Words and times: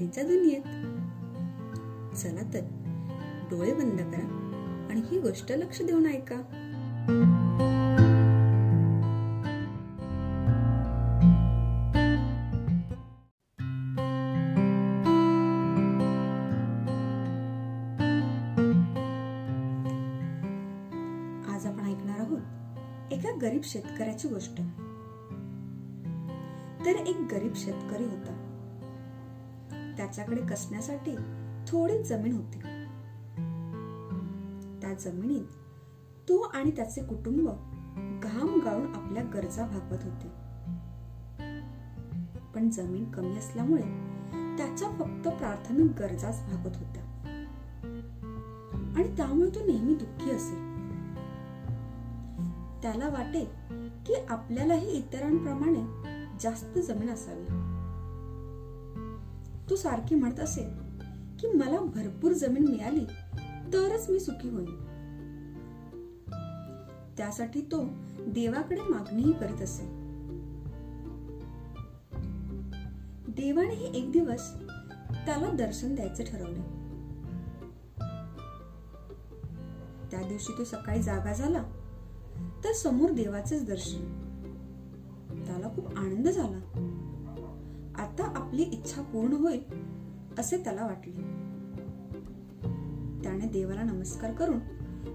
गोष्टींच्या 0.00 0.24
दुनियेत. 0.24 2.16
चला 2.16 2.42
तर 2.54 2.60
डोळे 3.50 3.72
बंद 3.74 4.00
करा 4.00 4.86
आणि 4.90 5.00
ही 5.10 5.18
गोष्ट 5.20 5.52
लक्ष 5.52 5.82
देऊन 5.82 6.06
ऐका. 6.06 6.36
आज 21.48 21.66
आपण 21.66 21.84
ऐकणार 21.86 22.20
आहोत 22.20 23.12
एका 23.12 23.36
गरीब 23.42 23.62
शेतकऱ्याची 23.64 24.28
गोष्ट. 24.28 24.60
तर 26.86 27.04
एक 27.06 27.26
गरीब 27.32 27.52
शेतकरी 27.54 28.04
होता. 28.04 28.46
त्याच्याकडे 29.96 30.40
कसण्यासाठी 30.40 31.16
थोडी 31.68 32.02
जमीन 32.02 32.32
होती. 32.32 32.58
त्या 34.80 34.94
जमिनीत 34.94 35.44
तो 36.28 36.40
आणि 36.40 36.70
त्याचे 36.70 37.02
कुटुंब 37.02 37.48
घाम 38.22 38.60
गाळून 38.64 38.94
आपल्या 38.94 39.22
गरजा 39.22 39.66
भागवत 39.66 39.98
होते. 40.02 40.28
पण 42.54 42.70
जमीन 42.70 43.10
कमी 43.10 43.36
असल्यामुळे 43.36 43.82
त्याच्या 44.56 44.88
फक्त 44.88 45.28
प्राथमिक 45.28 45.90
गरजाच 45.98 46.42
भागत 46.50 46.76
होत्या. 46.76 47.02
आणि 48.96 49.16
त्यामुळे 49.16 49.50
तो 49.50 49.66
नेहमी 49.66 49.94
दुःखी 49.94 50.30
असे. 50.30 50.70
त्याला 52.82 53.08
वाटे 53.08 53.44
की 54.06 54.14
आपल्यालाही 54.28 54.90
इतरांप्रमाणे 54.90 55.84
जास्त 56.40 56.78
जमीन 56.78 57.10
असावी. 57.10 57.69
तो 59.70 59.76
सारखी 59.76 60.14
म्हणत 60.14 60.40
असे 60.40 60.62
की 61.40 61.46
मला 61.46 61.80
भरपूर 61.80 62.32
जमीन 62.32 62.68
मिळाली 62.68 63.04
तरच 63.72 64.10
मी 64.10 64.20
सुखी 64.20 64.48
होईन. 64.48 64.86
त्यासाठी 67.16 67.60
तो 67.60 67.84
देवाकडे 68.26 68.80
मागणीही 68.80 69.32
करीत 69.32 69.62
असे. 69.62 69.84
देवानेही 73.28 73.98
एक 73.98 74.12
दिवस 74.12 74.54
त्याला 75.26 75.50
दर्शन 75.50 75.94
द्यायचे 75.94 76.24
ठरवले. 76.24 76.60
त्या 80.10 80.28
दिवशी 80.28 80.58
तो 80.58 80.64
सकाळी 80.64 81.02
जागा 81.02 81.32
झाला 81.32 81.62
तर 82.64 82.72
समोर 82.72 83.10
देवाचेच 83.10 83.66
दर्शन. 83.66 84.00
त्याला 85.46 85.68
खूप 85.68 85.98
आनंद 85.98 86.28
झाला. 86.28 86.86
आता 88.00 88.32
आपली 88.36 88.62
इच्छा 88.62 89.02
पूर्ण 89.02 89.32
होईल 89.32 89.60
असे 90.38 90.56
त्याला 90.56 90.86
वाटले. 90.86 91.12
त्याने 93.22 93.46
देवाला 93.46 93.82
नमस्कार 93.82 94.32
करून 94.32 94.58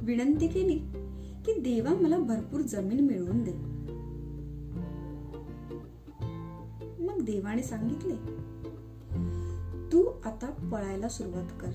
विनंती 0.00 0.48
केली 0.48 0.78
की 1.44 1.60
देवा 1.60 1.94
मला 2.00 2.18
भरपूर 2.18 2.60
जमीन 2.60 3.00
मिळवून 3.00 3.44
दे. 3.44 3.52
मग 7.04 7.24
देवाने 7.24 7.62
सांगितले 7.62 8.14
तू 9.92 10.02
आता 10.24 10.68
पळायला 10.72 11.08
सुरुवात 11.08 11.52
कर. 11.60 11.72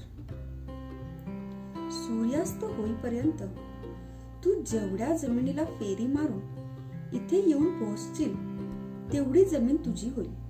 सूर्यास्त 1.92 2.64
होईपर्यंत 2.64 3.44
तू 4.46 4.54
जेवढ्या 4.54 5.18
जमिनीला 5.18 5.66
फेरी 5.66 6.08
मारून 6.08 6.42
इथे 7.14 7.44
येऊन 7.48 7.80
पोहोचशील 7.80 8.36
तेवढी 9.14 9.46
जमीन 9.46 9.76
तुझी 9.76 10.10
होईल. 10.10 10.45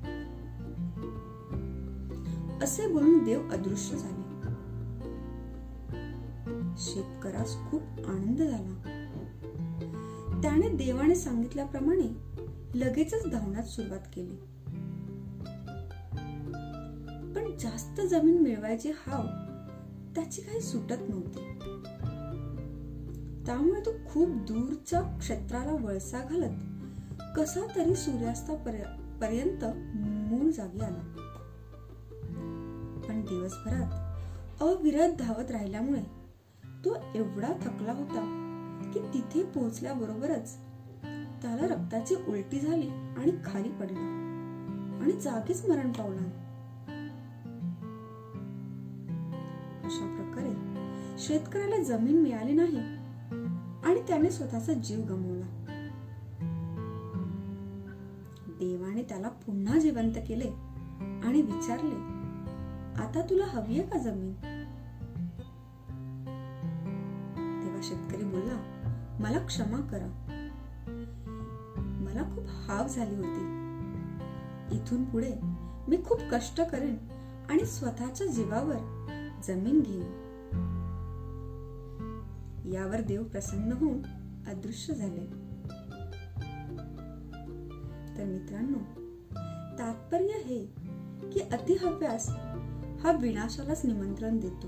असे 2.61 2.88
बोलून 2.88 3.23
देव 3.23 3.49
अदृश्य 3.51 3.97
झाले. 3.97 4.25
शेतकऱ्यास 6.77 7.55
खूप 7.69 7.81
आनंद 8.07 8.38
झाला. 8.38 8.81
त्याने 10.41 10.69
देवाने 10.69 11.15
सांगितल्याप्रमाणे 11.15 12.35
लगेचच 12.75 13.29
धावण्यात 13.31 13.63
सुरुवात 13.63 13.99
केली. 14.13 14.35
पण 17.33 17.57
जास्त 17.59 18.01
जमीन 18.01 18.41
मिळवायची 18.41 18.91
हाव 18.91 19.23
त्याची 20.15 20.41
काही 20.41 20.61
सुटत 20.61 21.09
नव्हती. 21.09 21.39
त्यामुळे 23.45 23.81
तो 23.81 23.91
खूप 24.09 24.29
दूरच्या 24.29 25.01
क्षेत्राला 25.01 25.71
वळसा 25.71 26.19
घालत 26.19 26.53
कसा 27.38 27.67
तरी 27.75 27.95
सूर्यास्तापर्यंत 27.95 29.65
मूळ 30.31 30.51
जागी 30.51 30.79
आला. 30.79 31.14
दिवसभरात 33.25 34.62
अविरत 34.62 35.09
धावत 35.19 35.52
राहिल्यामुळे 35.52 36.02
तो 36.86 36.96
एवढा 37.16 37.53
थकला 37.62 37.91
होता 37.91 38.41
की 38.94 39.00
तिथे 39.00 39.44
पोहोचल्याबरोबरच 39.44 40.58
त्याला 41.41 41.68
रक्ताची 41.68 42.16
उलटी 42.16 42.59
झाली 42.59 42.88
आणि 42.90 43.31
खाली 43.46 43.69
पडला 43.69 44.00
आणि 45.02 45.12
जागीच 45.12 45.69
मरण 45.69 45.91
पावला. 45.91 46.41
अशा 49.84 50.16
प्रकारे 50.16 50.53
शेतकऱ्याला 51.19 51.84
जमीन 51.84 52.22
मिळाली 52.22 52.53
नाही 52.53 52.78
आणि 53.84 54.02
त्याने 54.07 54.31
स्वतःचा 54.31 54.74
जीव 54.74 55.00
गमावला. 55.00 55.46
देवाने 58.47 59.03
त्याला 59.03 59.30
पुन्हा 59.30 59.80
जिवंत 59.80 60.13
केले 60.28 60.50
आणि 61.24 61.42
विचारले 61.42 62.14
आता 63.00 63.22
तुला 63.22 63.45
हवी 63.45 63.79
आहे 63.79 63.89
का 63.89 63.97
जमीन? 63.97 64.33
तेव्हा 67.63 67.81
शेतकरी 67.83 68.23
बोलला 68.23 68.72
मला 69.19 69.45
क्षमा 69.45 69.78
करा. 69.78 70.07
मला 72.00 72.23
खूप 72.35 72.45
हाव 72.47 72.88
झाली 72.88 73.16
होती. 73.16 73.56
इथून 74.75 75.03
पुढे 75.03 75.33
मी 75.88 75.97
खूप 76.06 76.19
कष्ट 76.31 76.61
करेन 76.61 76.97
आणि 77.50 77.66
स्वतःच्या 77.66 78.28
जीवावर 78.28 78.78
जमीन 79.44 79.81
घेईन. 79.81 80.22
यावर 82.73 83.01
देव 83.01 83.23
प्रसन्न 83.23 83.72
होऊन 83.72 84.01
अदृश्य 84.47 84.94
झाले. 84.94 85.25
तर 88.17 88.25
मित्रांनो 88.25 88.79
तात्पर्य 89.79 90.27
हे 90.27 90.66
की 91.31 91.39
अतिहव्यास 91.39 92.29
हा 93.05 93.11
विनाशालाच 93.11 93.85
निमंत्रण 93.85 94.39
देतो. 94.39 94.67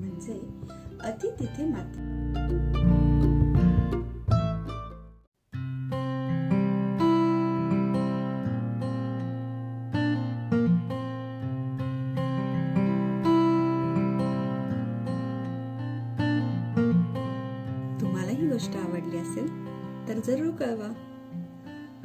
म्हणजे 0.00 0.40
अति 1.00 1.30
तिथे 1.30 1.64
माती. 1.64 1.96
तुम्हाला 18.00 18.30
ही 18.30 18.48
गोष्ट 18.48 18.76
आवडली 18.76 19.18
असेल 19.18 19.48
तर 20.08 20.20
जरूर 20.24 20.50
कळवा. 20.50 20.92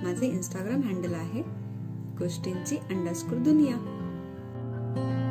माझे 0.04 0.28
इंस्टाग्राम 0.28 0.82
हँडल 0.82 1.14
आहे 1.14 1.42
गोष्टींची 2.20 2.78
अंडरस्कोर 2.78 3.38
दुनिया. 3.38 3.97
Bye. 4.96 5.27